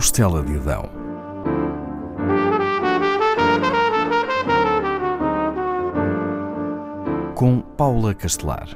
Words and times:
costela 0.00 0.42
de 0.42 0.56
Adão. 0.56 0.88
Com 7.34 7.60
Paula 7.76 8.14
Castelar. 8.14 8.66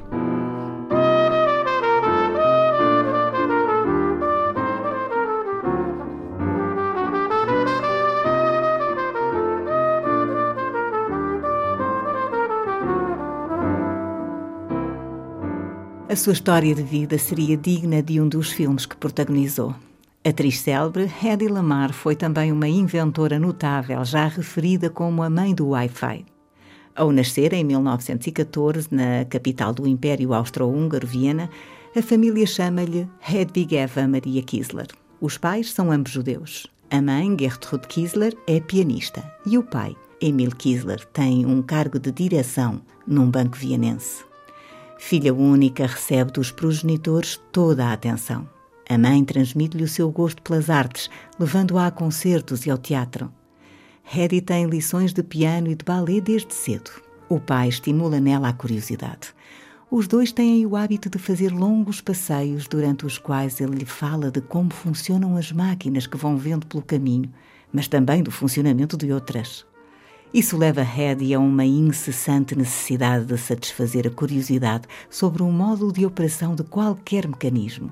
A 16.07 16.15
sua 16.15 16.33
história 16.33 16.75
de 16.75 16.83
vida 16.83 17.17
seria 17.17 17.57
digna 17.57 18.03
de 18.03 18.21
um 18.21 18.29
dos 18.29 18.51
filmes 18.51 18.85
que 18.85 18.95
protagonizou. 18.95 19.73
Atriz 20.27 20.59
célebre, 20.59 21.07
Hedy 21.23 21.47
Lamar 21.47 21.93
foi 21.93 22.15
também 22.15 22.51
uma 22.51 22.67
inventora 22.67 23.37
notável, 23.37 24.03
já 24.03 24.25
referida 24.25 24.89
como 24.89 25.21
a 25.21 25.29
mãe 25.29 25.53
do 25.53 25.67
Wi-Fi. 25.67 26.25
Ao 26.95 27.11
nascer 27.11 27.53
em 27.53 27.63
1914 27.63 28.87
na 28.89 29.23
capital 29.25 29.71
do 29.71 29.87
Império 29.87 30.33
Austro-Húngaro, 30.33 31.05
Viena, 31.05 31.47
a 31.95 32.01
família 32.01 32.47
chama-lhe 32.47 33.07
Hedwig 33.21 33.77
Eva 33.77 34.07
Maria 34.07 34.41
Kiesler. 34.41 34.87
Os 35.21 35.37
pais 35.37 35.71
são 35.71 35.91
ambos 35.91 36.13
judeus. 36.13 36.65
A 36.89 36.99
mãe, 37.03 37.37
Gertrude 37.39 37.87
Kiesler, 37.87 38.35
é 38.47 38.59
pianista 38.59 39.31
e 39.45 39.59
o 39.59 39.63
pai, 39.63 39.95
Emil 40.19 40.49
Kiesler, 40.55 41.05
tem 41.13 41.45
um 41.45 41.61
cargo 41.61 41.99
de 41.99 42.11
direção 42.11 42.81
num 43.05 43.29
banco 43.29 43.57
vienense. 43.57 44.25
Filha 44.97 45.35
única, 45.35 45.85
recebe 45.85 46.31
dos 46.31 46.49
progenitores 46.49 47.39
toda 47.51 47.85
a 47.85 47.93
atenção. 47.93 48.54
A 48.87 48.97
mãe 48.99 49.23
transmite-lhe 49.25 49.83
o 49.83 49.87
seu 49.87 50.11
gosto 50.11 50.41
pelas 50.43 50.69
artes, 50.69 51.09
levando-a 51.39 51.87
a 51.87 51.91
concertos 51.91 52.65
e 52.65 52.69
ao 52.69 52.77
teatro. 52.77 53.31
Hedy 54.13 54.41
tem 54.41 54.67
lições 54.67 55.11
de 55.11 55.23
piano 55.23 55.71
e 55.71 55.75
de 55.75 55.83
ballet 55.83 56.21
desde 56.21 56.53
cedo. 56.53 56.91
O 57.27 57.39
pai 57.39 57.69
estimula 57.69 58.19
nela 58.19 58.49
a 58.49 58.53
curiosidade. 58.53 59.33
Os 59.89 60.07
dois 60.07 60.31
têm 60.31 60.63
o 60.65 60.75
hábito 60.75 61.09
de 61.09 61.17
fazer 61.17 61.51
longos 61.51 61.99
passeios 61.99 62.67
durante 62.67 63.05
os 63.05 63.17
quais 63.17 63.59
ele 63.59 63.77
lhe 63.77 63.85
fala 63.85 64.29
de 64.29 64.41
como 64.41 64.71
funcionam 64.71 65.35
as 65.35 65.51
máquinas 65.51 66.05
que 66.05 66.17
vão 66.17 66.37
vendo 66.37 66.67
pelo 66.67 66.83
caminho, 66.83 67.31
mas 67.73 67.87
também 67.87 68.21
do 68.21 68.29
funcionamento 68.29 68.95
de 68.95 69.11
outras. 69.11 69.65
Isso 70.31 70.57
leva 70.57 70.81
Hedy 70.81 71.33
a 71.33 71.39
uma 71.39 71.65
incessante 71.65 72.55
necessidade 72.55 73.25
de 73.25 73.37
satisfazer 73.37 74.05
a 74.05 74.11
curiosidade 74.11 74.87
sobre 75.09 75.41
o 75.41 75.51
modo 75.51 75.91
de 75.91 76.05
operação 76.05 76.53
de 76.53 76.63
qualquer 76.63 77.27
mecanismo. 77.27 77.91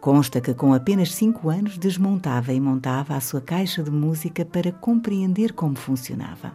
Consta 0.00 0.40
que 0.40 0.54
com 0.54 0.72
apenas 0.72 1.12
cinco 1.14 1.50
anos 1.50 1.76
desmontava 1.76 2.52
e 2.52 2.60
montava 2.60 3.14
a 3.14 3.20
sua 3.20 3.40
caixa 3.40 3.82
de 3.82 3.90
música 3.90 4.44
para 4.44 4.70
compreender 4.70 5.52
como 5.52 5.74
funcionava. 5.74 6.52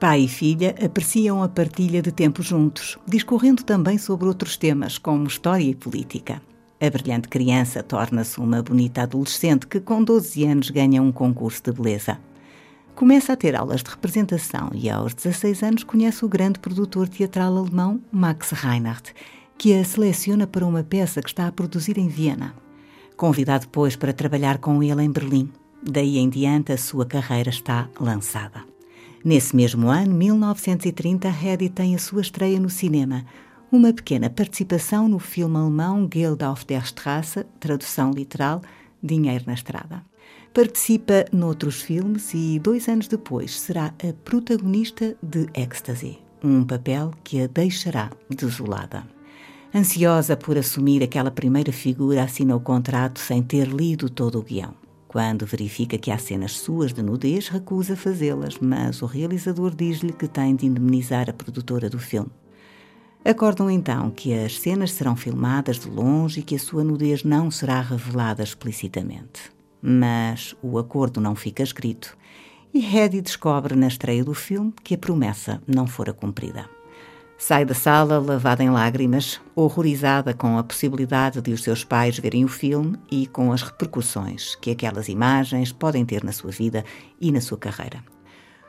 Pai 0.00 0.22
e 0.22 0.28
filha 0.28 0.74
apreciam 0.84 1.42
a 1.42 1.48
partilha 1.48 2.02
de 2.02 2.10
tempo 2.10 2.42
juntos, 2.42 2.98
discorrendo 3.06 3.62
também 3.62 3.96
sobre 3.96 4.26
outros 4.26 4.56
temas, 4.56 4.98
como 4.98 5.26
história 5.26 5.62
e 5.62 5.74
política. 5.74 6.42
A 6.80 6.90
brilhante 6.90 7.28
criança 7.28 7.82
torna-se 7.82 8.38
uma 8.40 8.60
bonita 8.60 9.02
adolescente 9.02 9.66
que, 9.66 9.80
com 9.80 10.02
12 10.02 10.44
anos, 10.44 10.70
ganha 10.70 11.00
um 11.00 11.12
concurso 11.12 11.62
de 11.62 11.72
beleza. 11.72 12.18
Começa 12.94 13.32
a 13.32 13.36
ter 13.36 13.56
aulas 13.56 13.82
de 13.82 13.90
representação 13.90 14.70
e, 14.74 14.90
aos 14.90 15.14
16 15.14 15.62
anos, 15.62 15.84
conhece 15.84 16.24
o 16.24 16.28
grande 16.28 16.58
produtor 16.58 17.08
teatral 17.08 17.56
alemão 17.56 18.00
Max 18.12 18.50
Reinhardt, 18.50 19.14
que 19.56 19.74
a 19.74 19.84
seleciona 19.84 20.46
para 20.46 20.66
uma 20.66 20.82
peça 20.82 21.22
que 21.22 21.28
está 21.28 21.46
a 21.46 21.52
produzir 21.52 21.98
em 21.98 22.08
Viena. 22.08 22.54
Convidado 23.16 23.66
depois 23.66 23.96
para 23.96 24.12
trabalhar 24.12 24.58
com 24.58 24.82
ele 24.82 25.02
em 25.02 25.10
Berlim. 25.10 25.50
Daí 25.82 26.18
em 26.18 26.28
diante, 26.28 26.72
a 26.72 26.78
sua 26.78 27.06
carreira 27.06 27.50
está 27.50 27.88
lançada. 28.00 28.64
Nesse 29.24 29.56
mesmo 29.56 29.88
ano, 29.88 30.14
1930, 30.14 31.28
Hedy 31.28 31.68
tem 31.68 31.94
a 31.94 31.98
sua 31.98 32.20
estreia 32.20 32.60
no 32.60 32.68
cinema, 32.68 33.24
uma 33.72 33.92
pequena 33.92 34.28
participação 34.28 35.08
no 35.08 35.18
filme 35.18 35.56
alemão 35.56 36.08
Geld 36.12 36.44
auf 36.44 36.66
der 36.66 36.84
Straße, 36.84 37.44
tradução 37.58 38.10
literal, 38.10 38.62
Dinheiro 39.02 39.44
na 39.46 39.54
Estrada. 39.54 40.04
Participa 40.52 41.24
noutros 41.32 41.82
filmes 41.82 42.32
e, 42.34 42.58
dois 42.58 42.88
anos 42.88 43.08
depois, 43.08 43.58
será 43.58 43.86
a 43.86 44.12
protagonista 44.24 45.16
de 45.22 45.46
Ecstasy, 45.54 46.18
um 46.42 46.64
papel 46.64 47.10
que 47.24 47.40
a 47.40 47.46
deixará 47.46 48.10
desolada. 48.30 49.13
Ansiosa 49.74 50.36
por 50.36 50.56
assumir 50.56 51.02
aquela 51.02 51.30
primeira 51.30 51.72
figura, 51.72 52.22
assina 52.22 52.54
o 52.54 52.60
contrato 52.60 53.18
sem 53.18 53.42
ter 53.42 53.66
lido 53.66 54.08
todo 54.08 54.38
o 54.38 54.42
guião. 54.42 54.74
Quando 55.08 55.46
verifica 55.46 55.98
que 55.98 56.10
há 56.10 56.18
cenas 56.18 56.52
suas 56.52 56.92
de 56.92 57.02
nudez, 57.02 57.48
recusa 57.48 57.96
fazê-las, 57.96 58.58
mas 58.58 59.02
o 59.02 59.06
realizador 59.06 59.74
diz-lhe 59.74 60.12
que 60.12 60.28
tem 60.28 60.54
de 60.54 60.66
indemnizar 60.66 61.28
a 61.28 61.32
produtora 61.32 61.90
do 61.90 61.98
filme. 61.98 62.30
Acordam 63.24 63.70
então 63.70 64.10
que 64.10 64.32
as 64.32 64.58
cenas 64.58 64.92
serão 64.92 65.16
filmadas 65.16 65.78
de 65.78 65.88
longe 65.88 66.40
e 66.40 66.42
que 66.42 66.54
a 66.54 66.58
sua 66.58 66.84
nudez 66.84 67.24
não 67.24 67.50
será 67.50 67.80
revelada 67.80 68.42
explicitamente 68.42 69.54
mas 69.86 70.56
o 70.62 70.78
acordo 70.78 71.20
não 71.20 71.36
fica 71.36 71.62
escrito 71.62 72.16
e 72.72 72.82
Hedy 72.82 73.20
descobre 73.20 73.76
na 73.76 73.86
estreia 73.86 74.24
do 74.24 74.32
filme 74.32 74.72
que 74.82 74.94
a 74.94 74.98
promessa 74.98 75.62
não 75.66 75.86
fora 75.86 76.12
cumprida. 76.12 76.73
Sai 77.46 77.62
da 77.62 77.74
sala 77.74 78.18
lavada 78.18 78.64
em 78.64 78.70
lágrimas, 78.70 79.38
horrorizada 79.54 80.32
com 80.32 80.56
a 80.56 80.64
possibilidade 80.64 81.42
de 81.42 81.52
os 81.52 81.62
seus 81.62 81.84
pais 81.84 82.18
verem 82.18 82.42
o 82.42 82.48
filme 82.48 82.96
e 83.10 83.26
com 83.26 83.52
as 83.52 83.60
repercussões 83.60 84.54
que 84.54 84.70
aquelas 84.70 85.10
imagens 85.10 85.70
podem 85.70 86.06
ter 86.06 86.24
na 86.24 86.32
sua 86.32 86.50
vida 86.50 86.82
e 87.20 87.30
na 87.30 87.42
sua 87.42 87.58
carreira. 87.58 88.02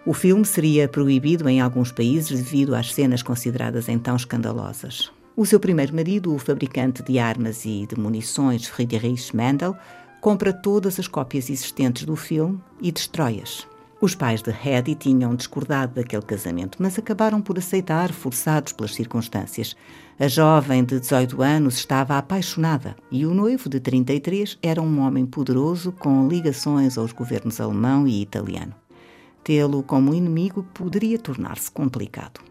O 0.05 0.13
filme 0.13 0.43
seria 0.43 0.89
proibido 0.89 1.47
em 1.47 1.61
alguns 1.61 1.89
países 1.89 2.37
devido 2.37 2.75
às 2.75 2.93
cenas 2.93 3.23
consideradas 3.23 3.87
então 3.87 4.13
escandalosas. 4.13 5.09
O 5.37 5.45
seu 5.45 5.57
primeiro 5.57 5.95
marido, 5.95 6.35
o 6.35 6.37
fabricante 6.37 7.01
de 7.01 7.17
armas 7.17 7.63
e 7.63 7.87
de 7.87 7.97
munições 7.97 8.67
Friedrich 8.67 9.33
Mendel, 9.33 9.73
compra 10.19 10.51
todas 10.51 10.99
as 10.99 11.07
cópias 11.07 11.49
existentes 11.49 12.03
do 12.03 12.17
filme 12.17 12.59
e 12.81 12.91
destrói-as. 12.91 13.65
Os 14.01 14.13
pais 14.13 14.41
de 14.41 14.51
Hedy 14.51 14.93
tinham 14.93 15.35
discordado 15.35 15.95
daquele 15.95 16.21
casamento, 16.21 16.77
mas 16.81 16.99
acabaram 16.99 17.41
por 17.41 17.57
aceitar, 17.57 18.11
forçados 18.11 18.73
pelas 18.73 18.93
circunstâncias. 18.93 19.75
A 20.19 20.27
jovem 20.27 20.83
de 20.83 20.99
18 20.99 21.41
anos 21.41 21.75
estava 21.75 22.17
apaixonada 22.17 22.95
e 23.09 23.25
o 23.25 23.33
noivo 23.33 23.69
de 23.69 23.79
33 23.79 24.57
era 24.61 24.81
um 24.81 24.99
homem 24.99 25.25
poderoso 25.25 25.93
com 25.93 26.27
ligações 26.27 26.97
aos 26.97 27.13
governos 27.13 27.61
alemão 27.61 28.05
e 28.05 28.21
italiano. 28.21 28.75
Tê-lo 29.43 29.81
como 29.81 30.13
inimigo 30.13 30.63
poderia 30.73 31.17
tornar-se 31.17 31.71
complicado. 31.71 32.41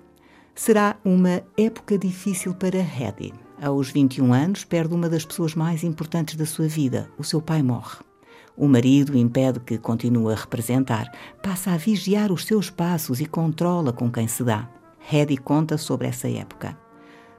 Será 0.55 0.97
uma 1.05 1.43
época 1.59 1.99
difícil 1.99 2.55
para 2.55 2.79
Hedy, 2.79 3.35
aos 3.61 3.91
21 3.91 4.33
anos, 4.33 4.65
perde 4.65 4.95
uma 4.95 5.09
das 5.09 5.25
pessoas 5.25 5.55
mais 5.55 5.85
importantes 5.85 6.37
da 6.37 6.47
sua 6.47 6.69
vida. 6.69 7.11
O 7.19 7.25
seu 7.25 7.41
pai 7.41 7.63
morre. 7.63 8.14
O 8.57 8.69
marido 8.69 9.17
impede 9.17 9.59
que 9.59 9.79
continue 9.79 10.33
a 10.33 10.37
representar, 10.37 11.11
passa 11.43 11.73
a 11.73 11.77
vigiar 11.77 12.31
os 12.31 12.45
seus 12.45 12.71
passos 12.71 13.21
e 13.21 13.27
controla 13.27 13.93
com 13.93 14.11
quem 14.11 14.29
se 14.29 14.45
dá. 14.45 14.69
Hedy 15.13 15.37
conta 15.37 15.77
sobre 15.77 16.07
essa 16.07 16.29
época. 16.29 16.79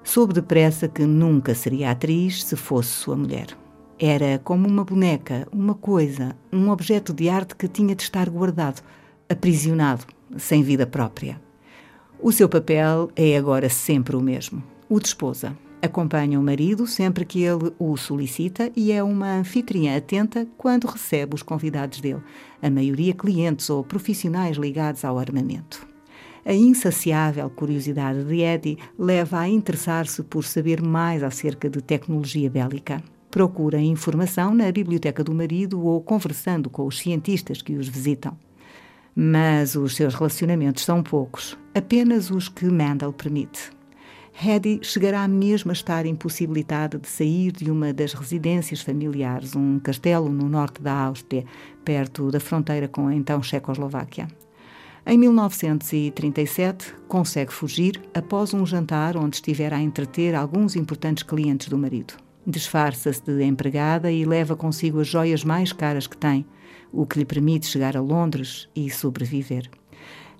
Soube 0.04 0.34
depressa 0.34 0.88
que 0.88 1.06
nunca 1.06 1.56
seria 1.56 1.92
atriz 1.92 2.44
se 2.44 2.56
fosse 2.56 2.90
sua 2.90 3.16
mulher. 3.16 3.48
Era 3.98 4.40
como 4.44 4.68
uma 4.68 4.84
boneca, 4.84 5.48
uma 5.52 5.74
coisa, 5.74 6.36
um 6.52 6.70
objeto 6.70 7.14
de 7.14 7.30
arte 7.30 7.56
que 7.56 7.68
tinha 7.68 7.96
de 7.96 8.04
estar 8.04 8.30
guardado, 8.30 8.82
aprisionado, 9.30 10.06
sem 10.38 10.62
vida 10.62 10.86
própria. 10.86 11.42
O 12.20 12.32
seu 12.32 12.50
papel 12.50 13.10
é 13.16 13.38
agora 13.38 13.70
sempre 13.70 14.16
o 14.16 14.22
mesmo: 14.22 14.62
o 14.90 15.00
de 15.00 15.08
esposa. 15.08 15.56
Acompanha 15.82 16.40
o 16.40 16.44
marido 16.44 16.88
sempre 16.88 17.26
que 17.26 17.44
ele 17.44 17.72
o 17.78 17.96
solicita 17.96 18.72
e 18.76 18.92
é 18.92 19.04
uma 19.04 19.38
anfitriã 19.38 19.98
atenta 19.98 20.48
quando 20.58 20.88
recebe 20.88 21.36
os 21.36 21.44
convidados 21.44 22.02
dele, 22.02 22.24
a 22.62 22.70
maioria 22.70 23.14
clientes 23.14 23.70
ou 23.70 23.84
profissionais 23.84 24.58
ligados 24.58 25.06
ao 25.06 25.20
armamento. 25.20 25.86
A 26.46 26.54
insaciável 26.54 27.50
curiosidade 27.50 28.24
de 28.24 28.42
Eddie 28.42 28.78
leva 28.98 29.40
a 29.40 29.50
interessar-se 29.50 30.22
por 30.24 30.44
saber 30.44 30.82
mais 30.82 31.24
acerca 31.24 31.70
de 31.70 31.82
tecnologia 31.82 32.50
bélica. 32.50 33.04
Procura 33.32 33.82
informação 33.82 34.54
na 34.54 34.72
biblioteca 34.72 35.24
do 35.24 35.34
marido 35.34 35.84
ou 35.84 36.02
conversando 36.02 36.70
com 36.70 36.86
os 36.86 37.00
cientistas 37.00 37.62
que 37.62 37.76
os 37.76 37.88
visitam. 37.88 38.38
Mas 39.16 39.76
os 39.76 39.96
seus 39.96 40.14
relacionamentos 40.14 40.84
são 40.84 41.02
poucos, 41.02 41.58
apenas 41.74 42.30
os 42.30 42.48
que 42.48 42.66
Mendel 42.66 43.12
permite. 43.12 43.75
Hedy 44.38 44.82
chegará 44.84 45.26
mesmo 45.30 45.72
a 45.72 45.74
estar 45.74 46.06
impossibilitada 46.06 47.00
de 47.00 47.08
sair 47.08 47.54
de 47.54 47.72
uma 47.72 47.94
das 47.94 48.14
residências 48.14 48.82
familiares, 48.82 49.56
um 49.56 49.80
castelo 49.80 50.28
no 50.30 50.50
norte 50.50 50.82
da 50.82 50.94
Áustria, 50.94 51.46
perto 51.86 52.30
da 52.30 52.40
fronteira 52.40 52.88
com 52.88 53.08
a 53.08 53.16
então 53.16 53.42
Checoslováquia. 53.42 54.28
Em 55.08 55.18
1937, 55.18 56.94
consegue 57.08 57.54
fugir 57.54 58.02
após 58.14 58.54
um 58.54 58.66
jantar 58.66 59.16
onde 59.16 59.38
estivera 59.38 59.78
a 59.78 59.82
entreter 59.82 60.36
alguns 60.36 60.76
importantes 60.76 61.24
clientes 61.24 61.70
do 61.70 61.78
marido. 61.78 62.16
Disfarça-se 62.46 63.22
de 63.22 63.44
empregada 63.44 64.12
e 64.12 64.26
leva 64.26 64.56
consigo 64.56 65.00
as 65.00 65.08
joias 65.08 65.44
mais 65.44 65.72
caras 65.72 66.08
que 66.08 66.18
tem. 66.18 66.46
o 66.92 67.06
que 67.06 67.20
lhe 67.20 67.26
permite 67.26 67.66
chegar 67.66 67.98
a 67.98 68.02
Londres 68.02 68.70
e 68.74 68.90
sobreviver. 68.90 69.70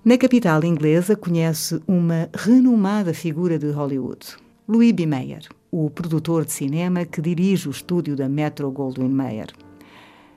Na 0.06 0.16
capital 0.16 0.62
inglesa 0.62 1.16
conhece 1.16 1.82
uma 1.84 2.30
renomada 2.32 3.12
figura 3.12 3.58
de 3.58 3.72
Hollywood, 3.72 4.36
Louis 4.68 4.92
B. 4.92 5.04
Mayer, 5.04 5.48
o 5.68 5.90
produtor 5.90 6.44
de 6.44 6.52
cinema 6.52 7.04
que 7.04 7.20
dirige 7.20 7.66
o 7.66 7.72
estúdio 7.72 8.14
da 8.14 8.28
Metro 8.28 8.70
Goldwyn 8.70 9.08
Mayer. 9.08 9.48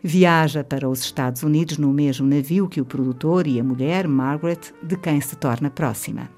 Viaja 0.01 0.63
para 0.63 0.89
os 0.89 1.01
Estados 1.01 1.43
Unidos 1.43 1.77
no 1.77 1.93
mesmo 1.93 2.25
navio 2.25 2.67
que 2.67 2.81
o 2.81 2.85
produtor 2.85 3.45
e 3.45 3.59
a 3.59 3.63
mulher, 3.63 4.07
Margaret, 4.07 4.73
de 4.81 4.97
quem 4.97 5.21
se 5.21 5.35
torna 5.35 5.69
próxima. 5.69 6.31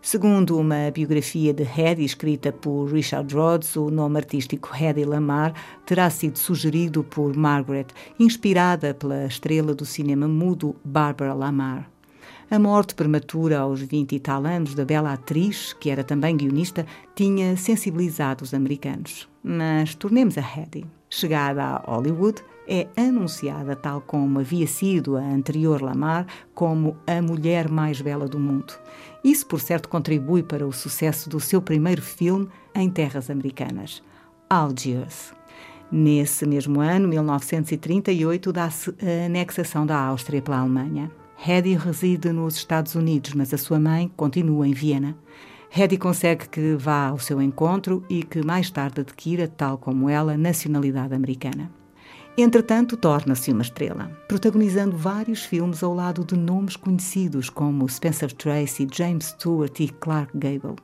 Segundo 0.00 0.58
uma 0.58 0.90
biografia 0.90 1.52
de 1.52 1.64
Hedy 1.64 2.02
escrita 2.02 2.50
por 2.50 2.86
Richard 2.86 3.34
Rhodes, 3.34 3.76
o 3.76 3.90
nome 3.90 4.16
artístico 4.16 4.70
Hedy 4.74 5.04
Lamar 5.04 5.52
terá 5.84 6.08
sido 6.08 6.38
sugerido 6.38 7.04
por 7.04 7.36
Margaret, 7.36 7.88
inspirada 8.18 8.94
pela 8.94 9.26
estrela 9.26 9.74
do 9.74 9.84
cinema 9.84 10.26
mudo 10.26 10.74
Barbara 10.82 11.34
Lamar. 11.34 11.93
A 12.54 12.58
morte 12.60 12.94
prematura 12.94 13.58
aos 13.58 13.80
20 13.80 14.14
e 14.14 14.20
tal 14.20 14.46
anos 14.46 14.76
da 14.76 14.84
bela 14.84 15.12
atriz, 15.12 15.72
que 15.72 15.90
era 15.90 16.04
também 16.04 16.36
guionista, 16.36 16.86
tinha 17.12 17.56
sensibilizado 17.56 18.44
os 18.44 18.54
americanos. 18.54 19.28
Mas 19.42 19.96
tornemos 19.96 20.38
a 20.38 20.40
Hedy. 20.40 20.86
Chegada 21.10 21.64
a 21.64 21.78
Hollywood, 21.78 22.44
é 22.68 22.86
anunciada, 22.96 23.74
tal 23.74 24.00
como 24.02 24.38
havia 24.38 24.68
sido 24.68 25.16
a 25.16 25.20
anterior 25.20 25.82
Lamar, 25.82 26.28
como 26.54 26.96
a 27.08 27.20
mulher 27.20 27.68
mais 27.68 28.00
bela 28.00 28.28
do 28.28 28.38
mundo. 28.38 28.72
Isso, 29.24 29.44
por 29.48 29.58
certo, 29.58 29.88
contribui 29.88 30.44
para 30.44 30.64
o 30.64 30.72
sucesso 30.72 31.28
do 31.28 31.40
seu 31.40 31.60
primeiro 31.60 32.02
filme 32.02 32.48
em 32.72 32.88
terras 32.88 33.30
americanas, 33.30 34.00
Algiers. 34.48 35.34
Nesse 35.90 36.46
mesmo 36.46 36.80
ano, 36.80 37.08
1938, 37.08 38.52
dá-se 38.52 38.90
a 38.90 39.26
anexação 39.26 39.84
da 39.84 39.98
Áustria 39.98 40.40
pela 40.40 40.60
Alemanha. 40.60 41.10
Hedy 41.46 41.76
reside 41.76 42.32
nos 42.32 42.56
Estados 42.56 42.94
Unidos, 42.94 43.34
mas 43.34 43.52
a 43.52 43.58
sua 43.58 43.78
mãe 43.78 44.10
continua 44.16 44.66
em 44.66 44.72
Viena. 44.72 45.14
Hedy 45.70 45.98
consegue 45.98 46.48
que 46.48 46.74
vá 46.74 47.08
ao 47.08 47.18
seu 47.18 47.42
encontro 47.42 48.02
e 48.08 48.22
que 48.22 48.42
mais 48.42 48.70
tarde 48.70 49.02
adquira, 49.02 49.46
tal 49.46 49.76
como 49.76 50.08
ela, 50.08 50.38
nacionalidade 50.38 51.12
americana. 51.12 51.70
Entretanto, 52.36 52.96
torna-se 52.96 53.52
uma 53.52 53.62
estrela, 53.62 54.10
protagonizando 54.26 54.96
vários 54.96 55.44
filmes 55.44 55.84
ao 55.84 55.94
lado 55.94 56.24
de 56.24 56.36
nomes 56.36 56.74
conhecidos 56.74 57.48
como 57.48 57.88
Spencer 57.88 58.32
Tracy, 58.32 58.88
James 58.92 59.26
Stewart 59.26 59.78
e 59.78 59.86
Clark 59.88 60.36
Gable. 60.36 60.74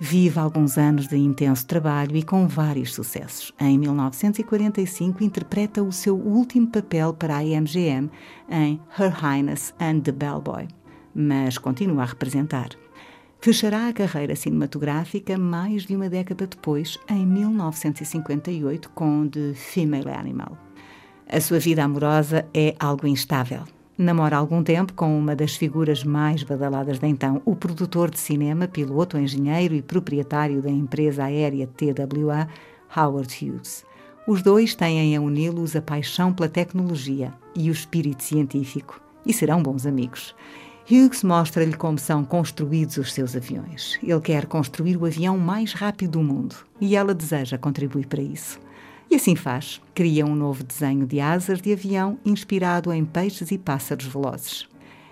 Vive 0.00 0.40
alguns 0.40 0.76
anos 0.76 1.06
de 1.06 1.16
intenso 1.16 1.64
trabalho 1.64 2.16
e 2.16 2.24
com 2.24 2.48
vários 2.48 2.92
sucessos. 2.92 3.52
Em 3.60 3.78
1945, 3.78 5.22
interpreta 5.22 5.80
o 5.80 5.92
seu 5.92 6.16
último 6.16 6.66
papel 6.66 7.14
para 7.14 7.36
a 7.36 7.44
MGM 7.44 8.10
em 8.50 8.80
Her 8.98 9.12
Highness 9.12 9.72
and 9.78 10.00
the 10.00 10.10
Bellboy, 10.10 10.66
mas 11.14 11.56
continua 11.56 12.02
a 12.02 12.06
representar. 12.06 12.70
Fechará 13.40 13.86
a 13.86 13.92
carreira 13.92 14.34
cinematográfica 14.34 15.38
mais 15.38 15.84
de 15.84 15.94
uma 15.94 16.08
década 16.08 16.48
depois, 16.48 16.98
em 17.08 17.24
1958, 17.24 18.90
com 18.90 19.28
The 19.28 19.54
Female 19.54 20.10
Animal. 20.10 20.66
A 21.28 21.40
sua 21.40 21.58
vida 21.58 21.82
amorosa 21.82 22.46
é 22.54 22.76
algo 22.78 23.04
instável. 23.04 23.64
Namora 23.98 24.36
algum 24.36 24.62
tempo 24.62 24.92
com 24.92 25.18
uma 25.18 25.34
das 25.34 25.56
figuras 25.56 26.04
mais 26.04 26.44
badaladas 26.44 27.00
de 27.00 27.06
então, 27.08 27.42
o 27.44 27.56
produtor 27.56 28.12
de 28.12 28.20
cinema, 28.20 28.68
piloto, 28.68 29.18
engenheiro 29.18 29.74
e 29.74 29.82
proprietário 29.82 30.62
da 30.62 30.70
empresa 30.70 31.24
aérea 31.24 31.66
TWA, 31.66 32.46
Howard 32.96 33.34
Hughes. 33.44 33.84
Os 34.24 34.40
dois 34.40 34.76
têm 34.76 35.16
a 35.16 35.20
uni-los 35.20 35.74
a 35.74 35.82
paixão 35.82 36.32
pela 36.32 36.48
tecnologia 36.48 37.34
e 37.56 37.70
o 37.70 37.72
espírito 37.72 38.22
científico, 38.22 39.00
e 39.26 39.32
serão 39.32 39.60
bons 39.60 39.84
amigos. 39.84 40.32
Hughes 40.88 41.24
mostra-lhe 41.24 41.74
como 41.74 41.98
são 41.98 42.24
construídos 42.24 42.98
os 42.98 43.12
seus 43.12 43.34
aviões. 43.34 43.98
Ele 44.00 44.20
quer 44.20 44.46
construir 44.46 44.96
o 44.96 45.04
avião 45.04 45.36
mais 45.36 45.72
rápido 45.72 46.12
do 46.12 46.22
mundo 46.22 46.54
e 46.80 46.94
ela 46.94 47.12
deseja 47.12 47.58
contribuir 47.58 48.06
para 48.06 48.22
isso. 48.22 48.64
E 49.10 49.14
assim 49.14 49.36
faz. 49.36 49.80
Cria 49.94 50.26
um 50.26 50.34
novo 50.34 50.64
desenho 50.64 51.06
de 51.06 51.20
asas 51.20 51.60
de 51.60 51.72
avião 51.72 52.18
inspirado 52.24 52.92
em 52.92 53.04
peixes 53.04 53.50
e 53.50 53.58
pássaros 53.58 54.06
velozes. 54.06 54.68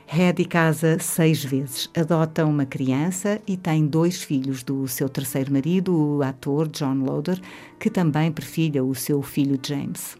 Hedy 0.07 0.45
casa 0.45 0.99
seis 0.99 1.43
vezes, 1.43 1.89
adota 1.97 2.45
uma 2.45 2.67
criança 2.67 3.41
e 3.47 3.57
tem 3.57 3.87
dois 3.87 4.23
filhos 4.23 4.63
do 4.63 4.87
seu 4.87 5.09
terceiro 5.09 5.51
marido, 5.51 5.97
o 5.97 6.23
ator 6.23 6.69
John 6.69 7.05
Loder, 7.05 7.41
que 7.81 7.89
também 7.89 8.31
perfilha 8.31 8.85
o 8.85 8.95
seu 8.95 9.23
filho 9.23 9.59
James. 9.67 10.17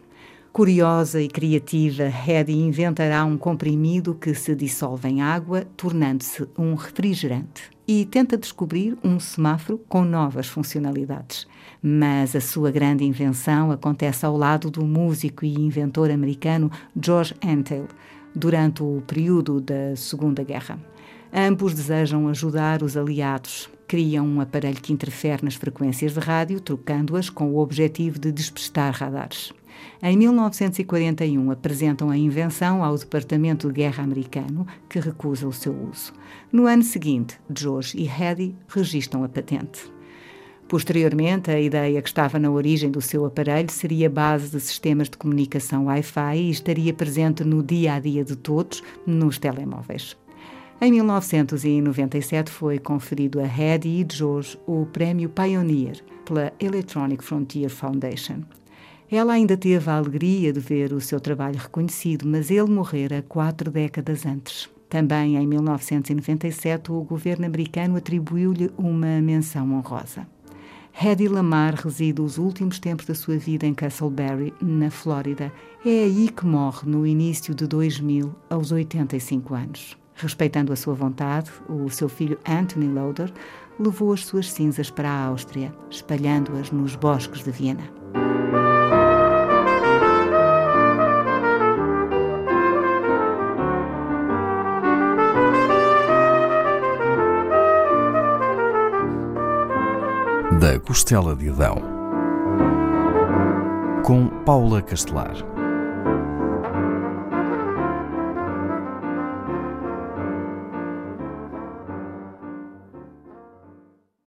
Curiosa 0.55 1.21
e 1.21 1.27
criativa, 1.27 2.03
Hedy 2.05 2.53
inventará 2.53 3.25
um 3.25 3.37
comprimido 3.37 4.15
que 4.15 4.33
se 4.33 4.55
dissolve 4.55 5.09
em 5.09 5.21
água, 5.21 5.67
tornando-se 5.75 6.47
um 6.57 6.75
refrigerante 6.75 7.69
e 7.85 8.05
tenta 8.05 8.37
descobrir 8.37 8.97
um 9.03 9.19
semáforo 9.19 9.77
com 9.89 10.05
novas 10.05 10.47
funcionalidades. 10.47 11.45
Mas 11.83 12.37
a 12.37 12.39
sua 12.39 12.71
grande 12.71 13.03
invenção 13.03 13.69
acontece 13.69 14.25
ao 14.25 14.37
lado 14.37 14.71
do 14.71 14.85
músico 14.85 15.43
e 15.43 15.53
inventor 15.55 16.09
americano 16.09 16.71
George 16.97 17.35
Antheil, 17.45 17.89
durante 18.33 18.81
o 18.81 19.03
período 19.05 19.59
da 19.59 19.93
Segunda 19.97 20.41
Guerra. 20.41 20.79
Ambos 21.37 21.73
desejam 21.73 22.29
ajudar 22.29 22.81
os 22.81 22.95
aliados. 22.95 23.69
Criam 23.89 24.25
um 24.25 24.39
aparelho 24.39 24.79
que 24.79 24.93
interfere 24.93 25.43
nas 25.43 25.55
frequências 25.55 26.13
de 26.13 26.19
rádio, 26.21 26.61
trocando-as 26.61 27.29
com 27.29 27.49
o 27.49 27.57
objetivo 27.57 28.17
de 28.17 28.31
despistar 28.31 28.93
radares. 28.93 29.51
Em 30.01 30.15
1941, 30.15 31.51
apresentam 31.51 32.09
a 32.09 32.17
invenção 32.17 32.81
ao 32.81 32.97
Departamento 32.97 33.67
de 33.67 33.73
Guerra 33.73 34.01
americano, 34.01 34.65
que 34.87 34.97
recusa 34.97 35.45
o 35.45 35.51
seu 35.51 35.73
uso. 35.73 36.13
No 36.53 36.67
ano 36.67 36.83
seguinte, 36.83 37.37
George 37.53 37.97
e 37.97 38.07
Hedy 38.07 38.55
registram 38.69 39.25
a 39.25 39.27
patente. 39.27 39.91
Posteriormente, 40.69 41.51
a 41.51 41.59
ideia 41.59 42.01
que 42.01 42.07
estava 42.07 42.39
na 42.39 42.49
origem 42.49 42.89
do 42.89 43.01
seu 43.01 43.25
aparelho 43.25 43.69
seria 43.69 44.09
base 44.09 44.51
de 44.51 44.61
sistemas 44.61 45.09
de 45.09 45.17
comunicação 45.17 45.87
Wi-Fi 45.87 46.37
e 46.37 46.49
estaria 46.49 46.93
presente 46.93 47.43
no 47.43 47.61
dia 47.61 47.95
a 47.95 47.99
dia 47.99 48.23
de 48.23 48.37
todos 48.37 48.81
nos 49.05 49.37
telemóveis. 49.37 50.15
Em 50.81 50.91
1997 50.91 52.51
foi 52.51 52.77
conferido 52.77 53.39
a 53.39 53.45
Hedy 53.45 53.87
e 53.87 54.05
George 54.11 54.59
o 54.67 54.85
prémio 54.85 55.29
Pioneer 55.29 56.03
pela 56.25 56.51
Electronic 56.59 57.23
Frontier 57.23 57.69
Foundation. 57.69 58.41
Ela 59.09 59.33
ainda 59.33 59.55
teve 59.55 59.89
a 59.89 59.95
alegria 59.95 60.51
de 60.51 60.59
ver 60.59 60.91
o 60.91 60.99
seu 60.99 61.19
trabalho 61.21 61.57
reconhecido, 61.57 62.27
mas 62.27 62.51
ele 62.51 62.69
morrera 62.69 63.23
quatro 63.27 63.71
décadas 63.71 64.25
antes. 64.25 64.69
Também 64.89 65.37
em 65.37 65.47
1997, 65.47 66.91
o 66.91 67.01
governo 67.03 67.45
americano 67.45 67.95
atribuiu-lhe 67.95 68.69
uma 68.77 69.21
menção 69.21 69.73
honrosa. 69.73 70.27
Hedy 71.01 71.29
Lamar 71.29 71.75
reside 71.75 72.21
os 72.21 72.37
últimos 72.37 72.79
tempos 72.79 73.05
da 73.05 73.15
sua 73.15 73.37
vida 73.37 73.65
em 73.65 73.73
Castleberry, 73.73 74.53
na 74.61 74.91
Flórida. 74.91 75.51
É 75.85 76.03
aí 76.03 76.29
que 76.29 76.45
morre 76.45 76.89
no 76.89 77.07
início 77.07 77.55
de 77.55 77.65
2000, 77.65 78.35
aos 78.49 78.71
85 78.71 79.53
anos. 79.53 80.04
Respeitando 80.15 80.71
a 80.71 80.75
sua 80.77 80.93
vontade, 80.93 81.51
o 81.67 81.89
seu 81.89 82.07
filho 82.07 82.39
Anthony 82.47 82.87
Loder 82.87 83.31
levou 83.77 84.13
as 84.13 84.25
suas 84.25 84.49
cinzas 84.49 84.89
para 84.89 85.09
a 85.09 85.25
Áustria, 85.25 85.73
espalhando-as 85.89 86.71
nos 86.71 86.95
bosques 86.95 87.43
de 87.43 87.51
Viena. 87.51 87.83
Da 100.61 100.79
Costela 100.79 101.35
de 101.35 101.49
Adão, 101.49 101.81
com 104.03 104.27
Paula 104.45 104.81
Castelar. 104.81 105.54